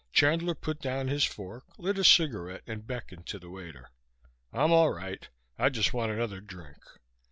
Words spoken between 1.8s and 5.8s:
a cigarette and beckoned to the waiter. "I'm all right. I